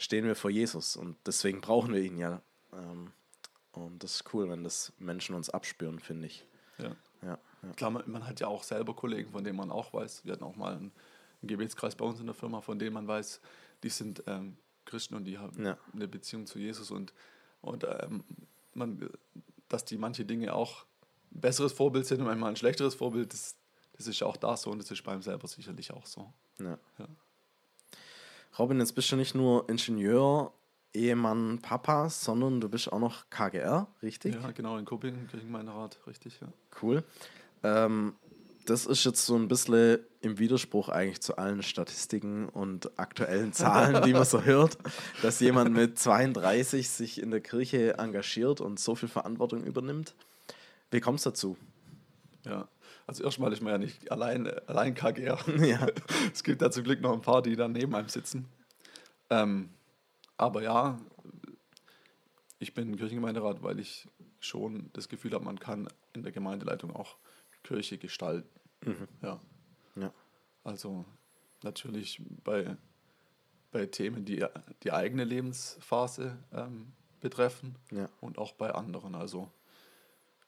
[0.00, 2.40] stehen wir vor Jesus und deswegen brauchen wir ihn ja.
[2.72, 3.12] Ähm,
[3.72, 6.44] und das ist cool, wenn das Menschen uns abspüren, finde ich.
[6.78, 6.96] Ja.
[7.22, 7.72] Ja, ja.
[7.76, 10.24] Klar, man, man, hat ja auch selber Kollegen, von denen man auch weiß.
[10.24, 10.90] Wir hatten auch mal einen,
[11.42, 13.40] einen Gebetskreis bei uns in der Firma, von denen man weiß,
[13.82, 14.56] die sind ähm,
[14.86, 15.76] Christen und die haben ja.
[15.92, 17.12] eine Beziehung zu Jesus und,
[17.60, 18.24] und ähm,
[18.72, 19.10] man,
[19.68, 20.86] dass die manche Dinge auch
[21.32, 23.56] ein besseres Vorbild sind und manchmal ein schlechteres Vorbild, das,
[24.00, 26.32] das ist auch da so und das ist beim selber sicherlich auch so.
[26.58, 26.78] Ja.
[26.98, 27.06] ja.
[28.58, 30.54] Robin, jetzt bist du nicht nur Ingenieur,
[30.94, 34.34] Ehemann, Papa, sondern du bist auch noch KGR, richtig?
[34.34, 36.48] Ja, genau, in Kopingen, Kirchengemeinderat, richtig, ja.
[36.80, 37.04] Cool.
[37.62, 38.14] Ähm,
[38.64, 44.02] das ist jetzt so ein bisschen im Widerspruch eigentlich zu allen Statistiken und aktuellen Zahlen,
[44.02, 44.78] die man so hört,
[45.20, 50.14] dass jemand mit 32 sich in der Kirche engagiert und so viel Verantwortung übernimmt.
[50.90, 51.58] Wie kommt es dazu?
[52.46, 52.66] Ja,
[53.06, 55.38] also erstmal ist man ja nicht allein, allein KGR.
[55.64, 55.86] Ja.
[56.32, 58.48] es gibt da zum Glück noch ein paar, die dann neben einem sitzen.
[59.30, 59.70] Ähm,
[60.36, 60.98] aber ja,
[62.58, 64.08] ich bin Kirchengemeinderat, weil ich
[64.40, 67.16] schon das Gefühl habe, man kann in der Gemeindeleitung auch
[67.62, 68.48] Kirche gestalten.
[68.84, 69.08] Mhm.
[69.22, 69.40] Ja.
[69.96, 70.12] ja.
[70.64, 71.04] Also
[71.62, 72.76] natürlich bei,
[73.70, 74.44] bei Themen, die
[74.82, 78.08] die eigene Lebensphase ähm, betreffen ja.
[78.20, 79.14] und auch bei anderen.
[79.14, 79.50] Also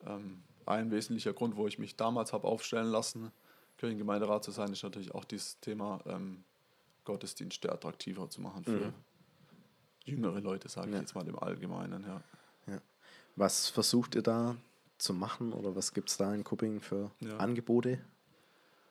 [0.07, 3.33] ähm, ein wesentlicher Grund, wo ich mich damals habe aufstellen lassen,
[3.79, 6.45] Kirchengemeinderat zu sein, ist natürlich auch dieses Thema ähm,
[7.05, 8.95] Gottesdienste attraktiver zu machen für mhm.
[10.05, 11.01] jüngere Leute, sage ich ja.
[11.01, 12.05] jetzt mal im Allgemeinen.
[12.05, 12.23] Ja.
[12.67, 12.81] ja.
[13.37, 14.57] Was versucht ihr da
[14.99, 17.39] zu machen oder was gibt es da in Kupping für ja.
[17.39, 17.99] Angebote?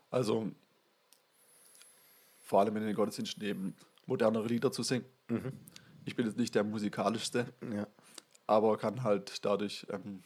[0.10, 0.52] Also
[2.40, 5.06] vor allem in den Gottesdiensten eben modernere Lieder zu singen.
[5.30, 5.54] Mhm.
[6.04, 7.46] Ich bin jetzt nicht der musikalischste,
[8.46, 10.22] aber kann halt dadurch ähm,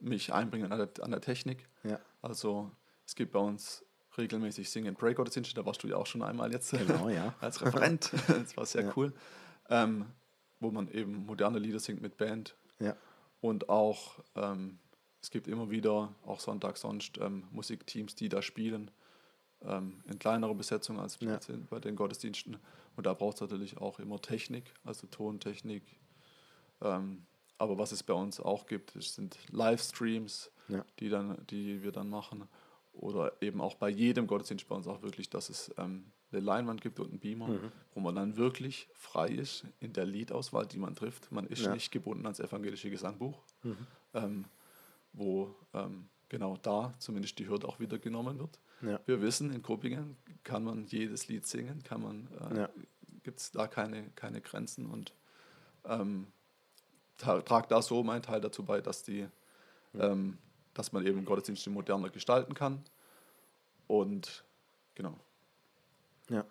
[0.00, 1.68] mich einbringen an der, an der Technik.
[1.84, 1.98] Ja.
[2.22, 2.70] Also
[3.06, 3.84] es gibt bei uns
[4.16, 7.34] regelmäßig Sing and Pray Gottesdienste, da warst du ja auch schon einmal jetzt genau, ja.
[7.40, 8.12] als Referent.
[8.28, 8.92] das war sehr ja.
[8.96, 9.12] cool.
[9.68, 10.06] Ähm,
[10.58, 12.54] wo man eben moderne Lieder singt mit Band.
[12.80, 12.96] Ja.
[13.40, 14.78] Und auch, ähm,
[15.22, 18.90] es gibt immer wieder, auch Sonntag sonst, ähm, Musikteams, die da spielen.
[19.62, 21.38] Ähm, in kleinerer Besetzung als ja.
[21.68, 22.58] bei den Gottesdiensten.
[22.96, 25.82] Und da braucht es natürlich auch immer Technik, also Tontechnik,
[26.80, 27.26] ähm,
[27.60, 30.82] aber was es bei uns auch gibt, sind Livestreams, ja.
[30.98, 32.48] die, dann, die wir dann machen.
[32.92, 36.80] Oder eben auch bei jedem Gottesdienst bei uns auch wirklich, dass es ähm, eine Leinwand
[36.80, 37.72] gibt und einen Beamer, mhm.
[37.94, 41.30] wo man dann wirklich frei ist in der Liedauswahl, die man trifft.
[41.32, 41.74] Man ist ja.
[41.74, 43.76] nicht gebunden ans evangelische Gesangbuch, mhm.
[44.14, 44.44] ähm,
[45.12, 48.58] wo ähm, genau da zumindest die Hürde auch wieder genommen wird.
[48.80, 48.98] Ja.
[49.04, 52.68] Wir wissen, in Kopingen kann man jedes Lied singen, kann man, äh,
[53.22, 55.12] gibt es da keine, keine Grenzen und
[55.84, 56.28] ähm,
[57.20, 59.26] trage da so meinen Teil dazu bei, dass die,
[59.94, 60.38] ähm,
[60.74, 62.82] dass man eben Gottesdienste moderner gestalten kann.
[63.86, 64.44] Und
[64.94, 65.16] genau.
[66.28, 66.44] Ja.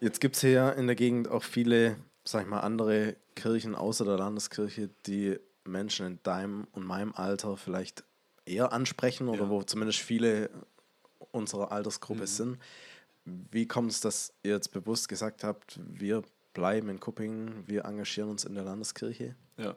[0.00, 4.04] Jetzt gibt es hier in der Gegend auch viele, sag ich mal, andere Kirchen außer
[4.04, 8.04] der Landeskirche, die Menschen in deinem und meinem Alter vielleicht
[8.44, 9.50] eher ansprechen oder ja.
[9.50, 10.50] wo zumindest viele
[11.32, 12.26] unserer Altersgruppe mhm.
[12.26, 12.58] sind.
[13.24, 16.22] Wie kommt es, dass ihr jetzt bewusst gesagt habt, wir
[16.56, 19.36] bleiben in Kuppingen, wir engagieren uns in der Landeskirche?
[19.58, 19.74] Ja.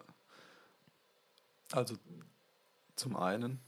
[1.74, 1.96] Also
[2.96, 3.60] zum einen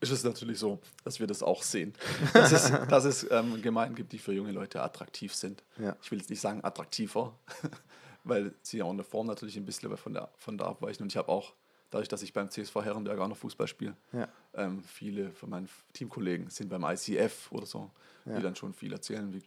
[0.00, 1.92] ist es natürlich so, dass wir das auch sehen,
[2.32, 5.62] dass es, dass es ähm, Gemeinden gibt, die für junge Leute attraktiv sind.
[5.78, 5.94] Ja.
[6.02, 7.38] Ich will jetzt nicht sagen attraktiver,
[8.24, 11.02] weil sie auch in der Form natürlich ein bisschen von der, von der abweichen.
[11.02, 11.52] Und ich habe auch,
[11.90, 14.26] dadurch, dass ich beim CSV Herrenberg auch noch Fußball spiele, ja.
[14.54, 17.90] ähm, viele von meinen Teamkollegen sind beim ICF oder so,
[18.24, 18.36] ja.
[18.36, 19.42] die dann schon viel erzählen, wie,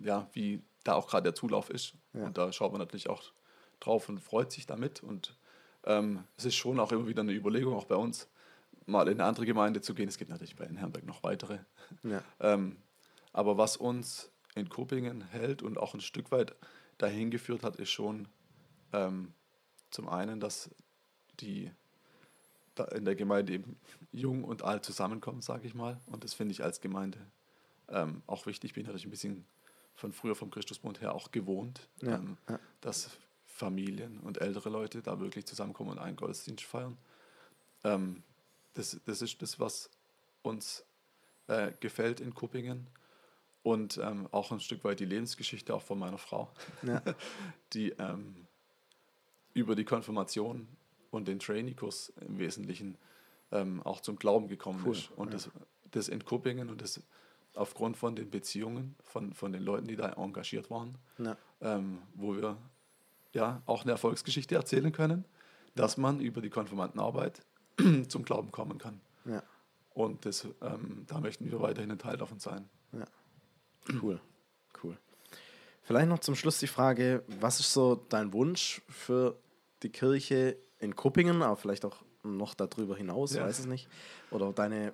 [0.00, 1.94] ja, wie da auch gerade der Zulauf ist.
[2.12, 2.24] Ja.
[2.24, 3.22] Und da schaut man natürlich auch
[3.80, 5.02] drauf und freut sich damit.
[5.02, 5.36] Und
[5.84, 8.28] ähm, es ist schon auch immer wieder eine Überlegung, auch bei uns,
[8.86, 10.08] mal in eine andere Gemeinde zu gehen.
[10.08, 11.58] Es gibt natürlich bei Herrenberg noch weitere.
[12.02, 12.22] Ja.
[12.40, 12.76] ähm,
[13.32, 16.54] aber was uns in Kopingen hält und auch ein Stück weit
[16.98, 18.28] dahin geführt hat, ist schon
[18.92, 19.32] ähm,
[19.90, 20.70] zum einen, dass
[21.40, 21.70] die
[22.74, 23.78] da in der Gemeinde eben
[24.12, 26.00] jung und alt zusammenkommen, sage ich mal.
[26.06, 27.18] Und das finde ich als Gemeinde
[27.88, 28.70] ähm, auch wichtig.
[28.70, 29.44] Ich bin natürlich ein bisschen
[29.94, 32.58] von früher vom Christusbund her auch gewohnt, ja, ähm, ja.
[32.80, 33.10] dass
[33.46, 36.96] Familien und ältere Leute da wirklich zusammenkommen und einen Gottesdienst feiern.
[37.84, 38.22] Ähm,
[38.74, 39.90] das, das ist das, was
[40.42, 40.84] uns
[41.46, 42.86] äh, gefällt in Kuppingen
[43.62, 46.50] und ähm, auch ein Stück weit die Lebensgeschichte auch von meiner Frau,
[46.82, 47.02] ja.
[47.72, 48.46] die ähm,
[49.54, 50.66] über die Konfirmation
[51.10, 52.96] und den Trainee-Kurs im Wesentlichen
[53.52, 54.92] ähm, auch zum Glauben gekommen cool.
[54.92, 55.10] ist.
[55.12, 55.50] Und das,
[55.90, 57.02] das in Kuppingen und das
[57.54, 61.36] aufgrund von den Beziehungen von, von den Leuten, die da engagiert waren, ja.
[61.60, 62.56] ähm, wo wir
[63.32, 65.24] ja auch eine Erfolgsgeschichte erzählen können,
[65.74, 67.42] dass man über die Konfirmandenarbeit
[68.08, 69.00] zum Glauben kommen kann.
[69.24, 69.42] Ja.
[69.94, 72.68] Und das, ähm, da möchten wir weiterhin ein Teil davon sein.
[72.92, 73.04] Ja.
[74.02, 74.20] Cool,
[74.82, 74.96] cool.
[75.82, 79.36] Vielleicht noch zum Schluss die Frage, was ist so dein Wunsch für
[79.82, 83.44] die Kirche in Kuppingen, aber vielleicht auch noch darüber hinaus, ja.
[83.44, 83.88] weiß es nicht.
[84.30, 84.92] Oder deine,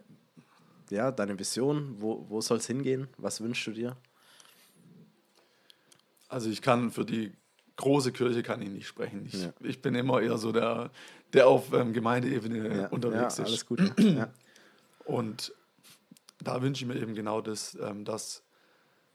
[0.90, 3.08] ja, deine Vision, wo, wo soll es hingehen?
[3.16, 3.96] Was wünschst du dir?
[6.28, 7.32] Also ich kann für die
[7.76, 9.26] große Kirche kann ich nicht sprechen.
[9.26, 9.52] Ich, ja.
[9.60, 10.90] ich bin immer eher so der,
[11.32, 12.86] der auf ähm, Gemeindeebene ja.
[12.88, 13.50] unterwegs ja, ist.
[13.50, 13.80] Alles gut.
[15.04, 15.54] Und
[16.40, 18.42] da wünsche ich mir eben genau das, ähm, dass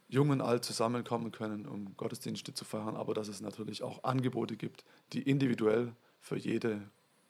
[0.10, 4.58] Jung und Alt zusammenkommen können, um Gottesdienste zu feiern, aber dass es natürlich auch Angebote
[4.58, 6.82] gibt, die individuell für jede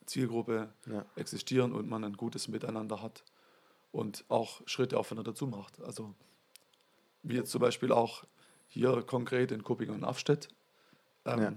[0.05, 1.05] Zielgruppe ja.
[1.15, 3.23] existieren und man ein gutes Miteinander hat
[3.93, 5.81] und auch Schritte aufeinander zumacht.
[5.81, 6.13] Also
[7.21, 8.25] wie jetzt zum Beispiel auch
[8.67, 10.49] hier konkret in Kuppingen und Afstedt.
[11.25, 11.53] Ähm, ja.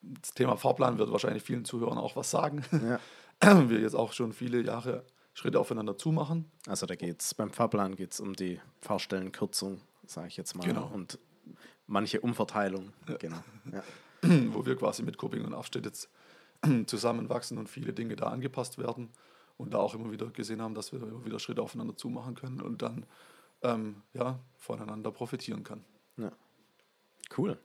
[0.00, 2.64] Das Thema Fahrplan wird wahrscheinlich vielen Zuhörern auch was sagen.
[2.72, 3.00] Ja.
[3.68, 6.50] Wir jetzt auch schon viele Jahre Schritte aufeinander zumachen.
[6.68, 10.64] Also da geht es, beim Fahrplan geht es um die Fahrstellenkürzung, sage ich jetzt mal.
[10.64, 10.88] Genau.
[10.94, 11.18] Und
[11.88, 12.92] manche Umverteilung.
[13.08, 13.16] Ja.
[13.16, 13.42] Genau.
[14.54, 16.08] Wo wir quasi mit Kuppingen und Afstedt jetzt
[16.86, 19.10] zusammenwachsen und viele Dinge da angepasst werden
[19.56, 22.60] und da auch immer wieder gesehen haben, dass wir immer wieder Schritte aufeinander zumachen können
[22.60, 23.06] und dann
[23.62, 25.84] ähm, ja, voneinander profitieren kann.
[26.16, 26.32] Ja.
[27.36, 27.58] Cool.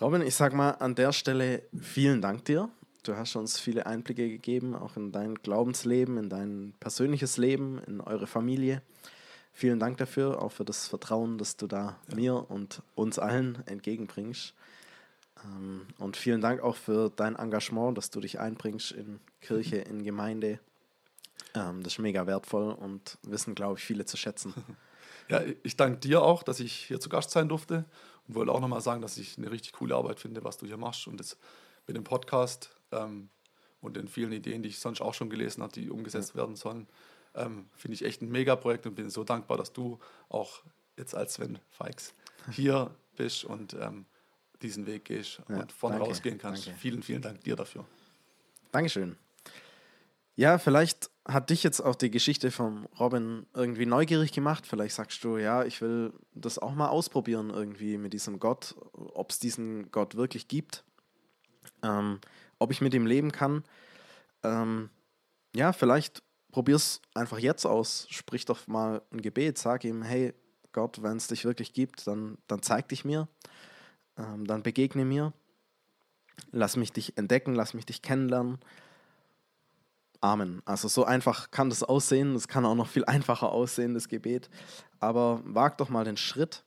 [0.00, 2.70] Robin, ich sag mal an der Stelle vielen Dank dir.
[3.02, 8.00] Du hast uns viele Einblicke gegeben, auch in dein Glaubensleben, in dein persönliches Leben, in
[8.00, 8.82] eure Familie.
[9.52, 12.14] Vielen Dank dafür, auch für das Vertrauen, das du da ja.
[12.14, 14.54] mir und uns allen entgegenbringst.
[15.44, 20.04] Ähm, und vielen Dank auch für dein Engagement, dass du dich einbringst in Kirche, in
[20.04, 20.60] Gemeinde.
[21.54, 24.54] Ähm, das ist mega wertvoll und wissen, glaube ich, viele zu schätzen.
[25.28, 27.84] Ja, ich danke dir auch, dass ich hier zu Gast sein durfte
[28.26, 30.76] und wollte auch nochmal sagen, dass ich eine richtig coole Arbeit finde, was du hier
[30.76, 31.36] machst und das
[31.86, 33.28] mit dem Podcast ähm,
[33.80, 36.38] und den vielen Ideen, die ich sonst auch schon gelesen habe, die umgesetzt ja.
[36.38, 36.88] werden sollen,
[37.36, 40.62] ähm, finde ich echt ein Mega-Projekt und bin so dankbar, dass du auch
[40.96, 42.12] jetzt als Sven Feix
[42.50, 44.06] hier bist und ähm,
[44.62, 46.66] diesen Weg gehst ja, und vorne danke, rausgehen kannst.
[46.66, 46.80] Danke.
[46.80, 47.84] Vielen, vielen Dank dir dafür.
[48.72, 49.16] Dankeschön.
[50.36, 54.66] Ja, vielleicht hat dich jetzt auch die Geschichte von Robin irgendwie neugierig gemacht.
[54.66, 59.30] Vielleicht sagst du, ja, ich will das auch mal ausprobieren irgendwie mit diesem Gott, ob
[59.30, 60.84] es diesen Gott wirklich gibt,
[61.82, 62.20] ähm,
[62.58, 63.64] ob ich mit ihm leben kann.
[64.42, 64.88] Ähm,
[65.54, 68.06] ja, vielleicht probier es einfach jetzt aus.
[68.08, 70.32] Sprich doch mal ein Gebet, sag ihm, hey
[70.72, 73.28] Gott, wenn es dich wirklich gibt, dann, dann zeig dich mir
[74.20, 75.32] ähm, dann begegne mir.
[76.52, 78.58] Lass mich dich entdecken, lass mich dich kennenlernen.
[80.20, 80.60] Amen.
[80.66, 82.34] Also so einfach kann das aussehen.
[82.34, 84.50] Es kann auch noch viel einfacher aussehen, das Gebet.
[84.98, 86.64] Aber wag doch mal den Schritt.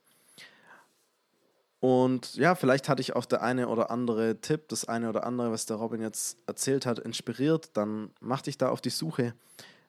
[1.78, 5.52] Und ja, vielleicht hatte ich auch der eine oder andere Tipp, das eine oder andere,
[5.52, 7.76] was der Robin jetzt erzählt hat, inspiriert.
[7.76, 9.34] Dann mach dich da auf die Suche,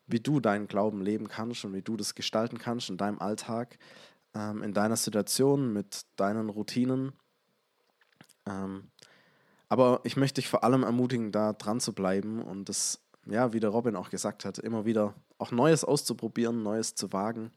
[0.05, 3.79] wie du deinen Glauben leben kannst und wie du das gestalten kannst in deinem Alltag,
[4.35, 7.13] ähm, in deiner Situation, mit deinen Routinen.
[8.45, 8.89] Ähm,
[9.69, 13.59] aber ich möchte dich vor allem ermutigen, da dran zu bleiben und das, ja, wie
[13.59, 17.51] der Robin auch gesagt hat, immer wieder auch Neues auszuprobieren, Neues zu wagen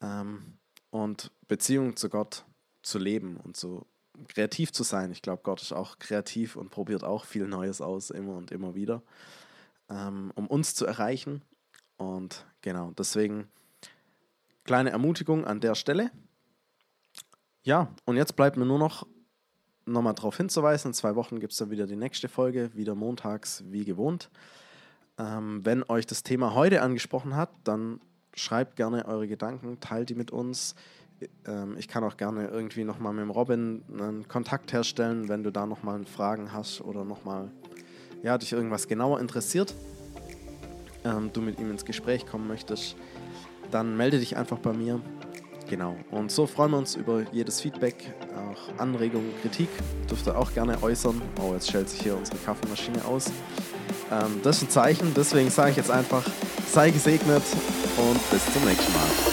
[0.00, 0.58] ähm,
[0.90, 2.44] und Beziehung zu Gott
[2.82, 3.86] zu leben und so
[4.28, 5.12] kreativ zu sein.
[5.12, 8.74] Ich glaube, Gott ist auch kreativ und probiert auch viel Neues aus, immer und immer
[8.74, 9.02] wieder,
[9.88, 11.42] ähm, um uns zu erreichen.
[11.96, 13.48] Und genau, deswegen
[14.64, 16.10] kleine Ermutigung an der Stelle.
[17.62, 19.06] Ja, und jetzt bleibt mir nur noch
[19.92, 23.64] nochmal darauf hinzuweisen, in zwei Wochen gibt es dann wieder die nächste Folge, wieder montags
[23.68, 24.30] wie gewohnt.
[25.18, 28.00] Ähm, wenn euch das Thema heute angesprochen hat, dann
[28.34, 30.74] schreibt gerne eure Gedanken, teilt die mit uns.
[31.46, 35.50] Ähm, ich kann auch gerne irgendwie nochmal mit dem Robin einen Kontakt herstellen, wenn du
[35.50, 37.50] da nochmal Fragen hast oder nochmal,
[38.22, 39.74] ja, dich irgendwas genauer interessiert,
[41.04, 42.96] ähm, du mit ihm ins Gespräch kommen möchtest,
[43.70, 45.00] dann melde dich einfach bei mir.
[45.70, 45.94] Genau.
[46.10, 47.94] Und so freuen wir uns über jedes Feedback,
[48.36, 49.68] auch Anregungen, Kritik.
[50.10, 51.22] Dürft ihr auch gerne äußern.
[51.40, 53.26] Oh, jetzt stellt sich hier unsere Kaffeemaschine aus.
[54.10, 56.24] Ähm, das ist ein Zeichen, deswegen sage ich jetzt einfach,
[56.66, 57.44] sei gesegnet
[57.96, 59.29] und bis zum nächsten Mal.